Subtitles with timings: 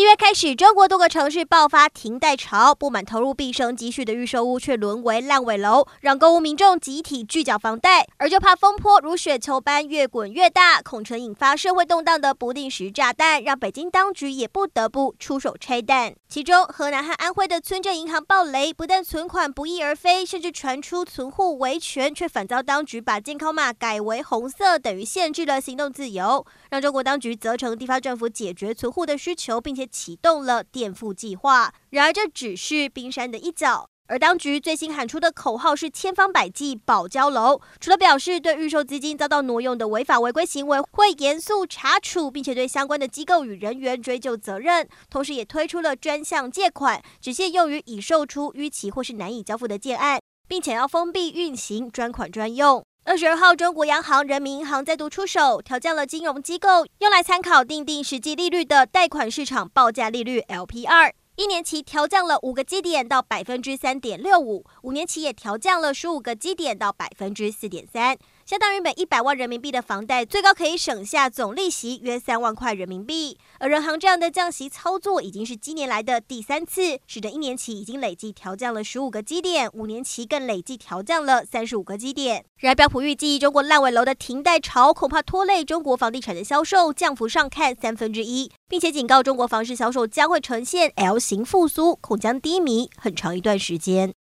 [0.00, 8.06] 七月开始，中国多个城市爆发停贷潮，不满投入毕生积蓄的预售屋却沦为烂尾楼，让购屋民众集体拒缴房贷。
[8.16, 16.14] 而就怕风波如雪球般越滚越大，恐成引发社会动荡的不定时炸弹，让北京当局也不得不出手拆弹。
[16.30, 29.89] 其中，河南和安徽的村镇银行暴雷，不但存款不翼而飞，甚至传出存户维权，却反遭当局把健康码改为红色，等于限制了行动自由，让中国当局责成地方政府解决存户的需求，并且。
[29.90, 33.88] 启动了垫付计划，然而这只是冰山的一角。
[34.06, 52.82] 而当局最新喊出的口号是千方百计保交楼，除了表示对预售资金遭到挪用的违法违规行为会严肃查处，并且对相关的机构与人员追究责任，同时也推出了专项借款，只限用于已售出逾期或是难以交付的建案，并且要封闭运行，专款专用。
[53.04, 68.16] 二十二号，中国央行、人民银行再度出手，调降了金融机构用来参考定定实际利率的贷款市场报价利率 LPR，一年期调降了五个基点到百分之三点六五，五年期也调降了十五个基点到百分之四点三。
[68.50, 73.38] 相当于每一百万人民币的房贷，最高可以省下总利息约三万块人民币。
[73.60, 82.44] 而人行这样的降息操作，已经是今年来的第三次，使得一年期已经累计调降了十五个基点，五年期更累计调降了三十五个基点。
[82.56, 94.12] 然而，标普预计中国烂尾楼的停贷潮恐怕拖累中国房地产的销售，降幅上看三分之一，并且警告中国房市销售将会呈现 L 型复苏，恐将低迷很长一段时间。